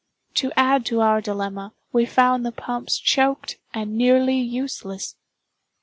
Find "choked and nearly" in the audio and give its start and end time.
2.97-4.39